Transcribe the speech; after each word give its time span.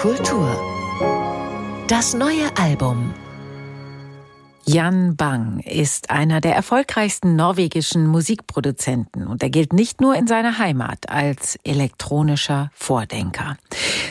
Kultur. 0.00 0.48
Das 1.88 2.14
neue 2.14 2.56
Album 2.56 3.12
Jan 4.68 5.16
Bang 5.16 5.60
ist 5.60 6.10
einer 6.10 6.42
der 6.42 6.54
erfolgreichsten 6.54 7.36
norwegischen 7.36 8.06
Musikproduzenten 8.06 9.26
und 9.26 9.42
er 9.42 9.48
gilt 9.48 9.72
nicht 9.72 10.02
nur 10.02 10.14
in 10.14 10.26
seiner 10.26 10.58
Heimat 10.58 11.08
als 11.08 11.58
elektronischer 11.64 12.70
Vordenker. 12.74 13.56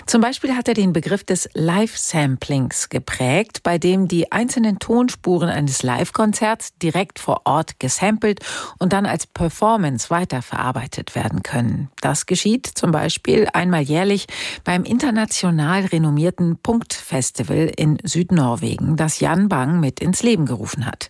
Zum 0.07 0.21
Beispiel 0.21 0.55
hat 0.55 0.67
er 0.67 0.73
den 0.73 0.93
Begriff 0.93 1.23
des 1.23 1.47
Live-Samplings 1.53 2.89
geprägt, 2.89 3.61
bei 3.61 3.77
dem 3.77 4.07
die 4.07 4.31
einzelnen 4.31 4.79
Tonspuren 4.79 5.49
eines 5.49 5.83
Live-Konzerts 5.83 6.75
direkt 6.81 7.19
vor 7.19 7.41
Ort 7.43 7.79
gesampelt 7.79 8.39
und 8.79 8.93
dann 8.93 9.05
als 9.05 9.27
Performance 9.27 10.09
weiterverarbeitet 10.09 11.13
werden 11.13 11.43
können. 11.43 11.91
Das 12.01 12.25
geschieht 12.25 12.65
zum 12.65 12.91
Beispiel 12.91 13.47
einmal 13.53 13.83
jährlich 13.83 14.25
beim 14.63 14.85
international 14.85 15.85
renommierten 15.85 16.57
Punkt-Festival 16.57 17.71
in 17.77 17.99
Südnorwegen, 18.03 18.95
das 18.95 19.19
Jan 19.19 19.49
Bang 19.49 19.79
mit 19.79 19.99
ins 19.99 20.23
Leben 20.23 20.46
gerufen 20.47 20.85
hat. 20.85 21.09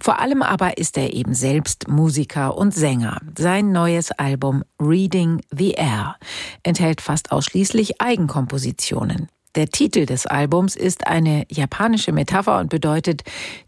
Vor 0.00 0.20
allem 0.20 0.42
aber 0.42 0.78
ist 0.78 0.96
er 0.96 1.12
eben 1.12 1.34
selbst 1.34 1.88
Musiker 1.88 2.56
und 2.56 2.74
Sänger. 2.74 3.20
Sein 3.36 3.72
neues 3.72 4.12
Album 4.12 4.62
Reading 4.80 5.40
the 5.50 5.72
Air 5.72 6.16
enthält 6.62 7.00
fast 7.00 7.32
ausschließlich 7.32 8.00
Eigenkompositionen. 8.00 9.28
Der 9.56 9.68
Titel 9.68 10.04
des 10.04 10.26
Albums 10.26 10.76
ist 10.76 11.06
eine 11.06 11.46
japanische 11.48 12.12
Metapher 12.12 12.58
und 12.58 12.68
bedeutet 12.68 13.22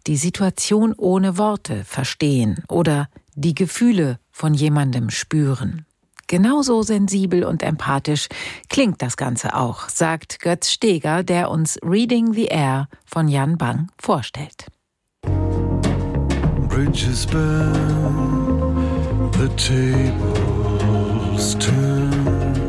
die 0.06 0.18
Situation 0.18 0.92
ohne 0.94 1.38
Worte 1.38 1.82
verstehen 1.84 2.62
oder 2.68 3.08
die 3.34 3.54
Gefühle 3.54 4.18
von 4.30 4.52
jemandem 4.52 5.08
spüren. 5.08 5.86
Genauso 6.26 6.82
sensibel 6.82 7.42
und 7.42 7.62
empathisch 7.62 8.28
klingt 8.68 9.00
das 9.00 9.16
Ganze 9.16 9.54
auch, 9.54 9.88
sagt 9.88 10.40
Götz 10.40 10.70
Steger, 10.70 11.22
der 11.22 11.50
uns 11.50 11.78
Reading 11.82 12.34
the 12.34 12.44
Air 12.44 12.88
von 13.06 13.28
Jan 13.28 13.56
Bang 13.56 13.90
vorstellt. 13.98 14.66
Bridges 16.84 17.26
burn, 17.26 18.74
the 19.32 19.48
tables 19.56 21.56
turn. 21.56 22.67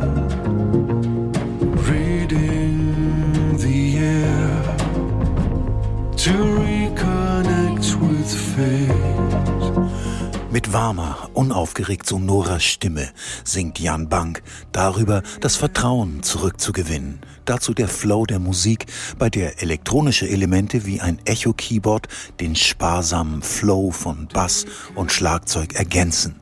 Warmer, 10.72 11.30
unaufgeregt 11.34 12.08
sonorer 12.08 12.60
Stimme 12.60 13.10
singt 13.44 13.80
Jan 13.80 14.10
Bank 14.10 14.44
darüber, 14.72 15.24
das 15.42 15.56
Vertrauen 15.56 16.22
zurückzugewinnen. 16.22 17.20
Dazu 17.46 17.74
der 17.74 17.88
Flow 17.88 18.26
der 18.26 18.40
Musik, 18.40 18.86
bei 19.18 19.30
der 19.30 19.62
elektronische 19.62 20.30
Elemente 20.30 20.86
wie 20.86 21.02
ein 21.02 21.20
Echo-Keyboard 21.26 22.08
den 22.40 22.56
sparsamen 22.56 23.42
Flow 23.42 23.92
von 23.92 24.28
Bass 24.28 24.66
und 24.96 25.12
Schlagzeug 25.12 25.74
ergänzen. 25.74 26.36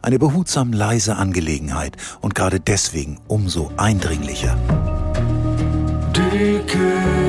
Eine 0.00 0.18
behutsam 0.18 0.72
leise 0.72 1.16
Angelegenheit 1.16 1.96
und 2.20 2.34
gerade 2.34 2.60
deswegen 2.60 3.18
umso 3.26 3.72
eindringlicher. 3.76 4.56
Decay 6.12 7.21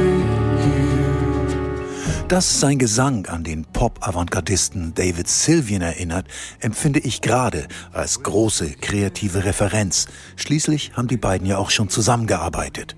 dass 2.34 2.60
sein 2.60 2.80
Gesang 2.80 3.28
an 3.28 3.44
den 3.44 3.64
Pop-Avantgardisten 3.64 4.96
David 4.96 5.28
Sylvian 5.28 5.84
erinnert, 5.84 6.26
empfinde 6.62 7.00
ich 7.00 7.22
gerade 7.22 7.68
als 7.92 8.24
große 8.24 8.72
kreative 8.82 9.46
Referenz. 9.46 10.08
Schließlich 10.36 10.94
haben 10.94 11.08
die 11.08 11.18
beiden 11.18 11.46
ja 11.46 11.60
auch 11.60 11.70
schon 11.70 11.90
zusammengearbeitet. 11.90 12.96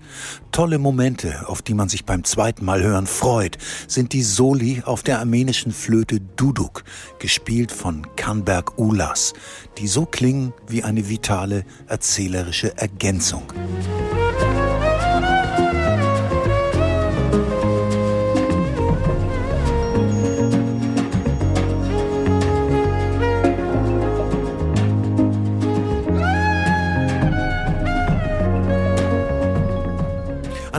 Tolle 0.54 0.80
Momente, 0.80 1.50
auf 1.50 1.62
die 1.62 1.74
man 1.74 1.90
sich 1.90 2.06
beim 2.06 2.24
zweiten 2.24 2.64
Mal 2.64 2.82
hören 2.82 3.08
freut, 3.08 3.58
sind 3.90 4.14
die 4.14 4.24
Soli 4.24 4.84
auf 4.86 5.04
der 5.04 5.20
armenischen 5.20 5.74
Flöte 5.74 6.22
Duduk, 6.22 6.86
gespielt 7.20 7.74
von 7.74 8.08
Kanberg 8.16 8.80
Ulas, 8.80 9.34
die 9.80 9.90
so 9.90 10.06
klingen 10.06 10.54
wie 10.70 10.84
eine 10.84 11.10
vitale 11.10 11.66
erzählerische 11.88 12.78
Ergänzung. 12.78 13.44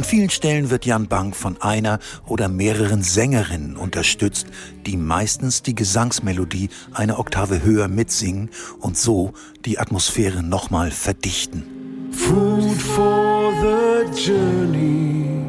Vielen 0.06 0.30
Stellen 0.30 0.70
wird 0.70 0.86
Jan 0.86 1.08
Bank 1.08 1.34
von 1.34 1.60
einer 1.60 1.98
oder 2.26 2.48
mehreren 2.48 3.02
Sängerinnen 3.02 3.76
unterstützt, 3.76 4.46
die 4.86 4.96
meistens 4.96 5.62
die 5.62 5.74
Gesangsmelodie 5.74 6.70
eine 6.94 7.18
Oktave 7.18 7.64
höher 7.64 7.88
mitsingen 7.88 8.50
und 8.78 8.96
so 8.96 9.32
die 9.64 9.80
Atmosphäre 9.80 10.44
nochmal 10.44 10.92
verdichten. 10.92 11.64
Food 12.12 12.72
for 12.80 13.52
the 13.60 14.30
journey, 14.30 15.44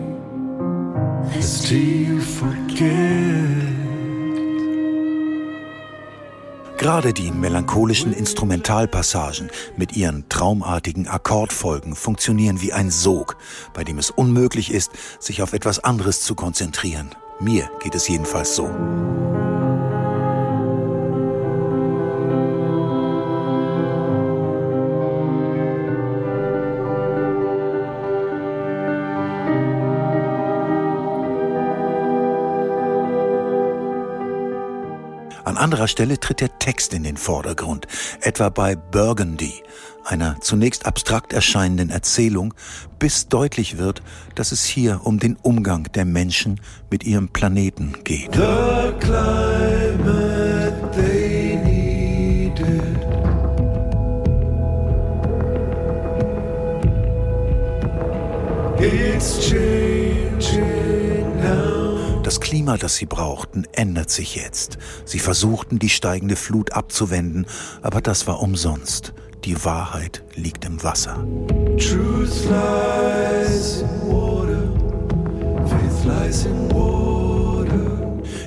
lest 1.36 1.70
you 1.72 2.20
forget. 2.20 3.87
Gerade 6.78 7.12
die 7.12 7.32
melancholischen 7.32 8.14
Instrumentalpassagen 8.14 9.50
mit 9.78 9.98
ihren 9.98 10.30
traumartigen 10.30 11.08
Akkordfolgen 11.08 11.96
funktionieren 11.96 12.62
wie 12.62 12.72
ein 12.72 12.92
Sog, 12.92 13.36
bei 13.74 13.84
dem 13.84 13.98
es 13.98 14.12
unmöglich 14.12 14.72
ist, 14.72 14.92
sich 15.20 15.42
auf 15.42 15.54
etwas 15.54 15.80
anderes 15.80 16.22
zu 16.22 16.36
konzentrieren. 16.36 17.10
Mir 17.40 17.70
geht 17.82 17.96
es 17.96 18.08
jedenfalls 18.08 18.56
so. 18.56 18.70
An 35.48 35.56
anderer 35.56 35.88
Stelle 35.88 36.20
tritt 36.20 36.42
der 36.42 36.60
Text 36.60 36.94
in 36.94 37.04
den 37.04 37.16
Vordergrund, 37.16 37.88
etwa 38.20 38.50
bei 38.50 38.76
Burgundy, 38.76 39.54
einer 40.04 40.36
zunächst 40.42 40.86
abstrakt 40.86 41.32
erscheinenden 41.32 41.90
Erzählung, 41.90 42.54
bis 43.00 43.30
deutlich 43.30 43.78
wird, 43.78 44.02
dass 44.36 44.52
es 44.52 44.66
hier 44.66 45.00
um 45.06 45.20
den 45.20 45.38
Umgang 45.38 45.90
der 45.94 46.04
Menschen 46.04 46.60
mit 46.92 47.06
ihrem 47.06 47.30
Planeten 47.30 47.94
geht. 48.04 48.38
Das 62.38 62.48
Klima, 62.48 62.78
das 62.78 62.96
sie 62.96 63.08
brauchten, 63.08 63.64
ändert 63.72 64.12
sich 64.12 64.36
jetzt. 64.36 64.78
Sie 65.06 65.18
versuchten, 65.18 65.80
die 65.80 65.90
steigende 65.90 66.36
Flut 66.36 66.72
abzuwenden, 66.72 67.48
aber 67.82 68.00
das 68.00 68.28
war 68.28 68.44
umsonst. 68.44 69.16
Die 69.44 69.66
Wahrheit 69.66 70.24
liegt 70.36 70.64
im 70.64 70.84
Wasser. 70.84 71.16
Truth 71.80 72.46
lies 72.46 73.82
in 73.82 74.12
water, 74.12 74.72
faith 75.68 76.06
lies 76.06 76.46
in 76.46 76.70
water. 76.70 77.37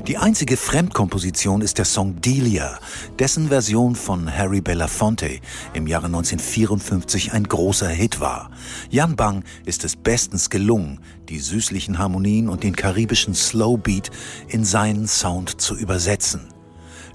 Die 0.07 0.17
einzige 0.17 0.57
Fremdkomposition 0.57 1.61
ist 1.61 1.79
der 1.79 1.85
Song 1.85 2.21
Delia, 2.21 2.79
dessen 3.19 3.49
Version 3.49 3.95
von 3.95 4.33
Harry 4.33 4.61
Belafonte 4.61 5.41
im 5.75 5.87
Jahre 5.87 6.07
1954 6.07 7.33
ein 7.33 7.45
großer 7.45 7.89
Hit 7.89 8.19
war. 8.19 8.51
Jan 8.89 9.15
Bang 9.15 9.45
ist 9.67 9.85
es 9.85 9.97
bestens 9.97 10.49
gelungen, 10.49 11.01
die 11.29 11.39
süßlichen 11.39 11.99
Harmonien 11.99 12.49
und 12.49 12.63
den 12.63 12.75
karibischen 12.75 13.35
Slowbeat 13.35 14.11
in 14.49 14.65
seinen 14.65 15.07
Sound 15.07 15.61
zu 15.61 15.77
übersetzen. 15.77 16.49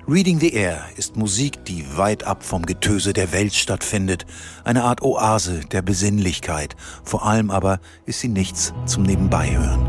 Reading 0.08 0.40
the 0.40 0.54
Air 0.54 0.86
ist 0.96 1.16
Musik, 1.16 1.66
die 1.66 1.84
weit 1.98 2.24
ab 2.26 2.44
vom 2.44 2.68
Getöse 2.68 3.14
der 3.14 3.32
Welt 3.32 3.56
stattfindet, 3.56 4.28
eine 4.64 4.84
Art 4.84 5.02
Oase 5.02 5.62
der 5.72 5.82
Besinnlichkeit. 5.82 6.76
Vor 7.04 7.26
allem 7.26 7.50
aber 7.50 7.80
ist 8.06 8.20
sie 8.20 8.30
nichts 8.30 8.74
zum 8.86 9.02
Nebenbeihören. 9.02 9.85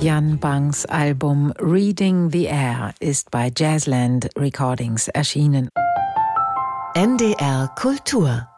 Jan 0.00 0.38
Bangs 0.38 0.86
Album 0.86 1.52
Reading 1.60 2.30
the 2.30 2.46
Air 2.46 2.94
ist 3.00 3.30
bei 3.30 3.52
Jazzland 3.54 4.30
Recordings 4.34 5.08
erschienen. 5.08 5.68
NDR 6.94 7.68
Kultur 7.76 8.49